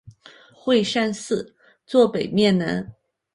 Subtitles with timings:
[0.51, 1.53] 会善寺
[1.85, 2.95] 坐北面南。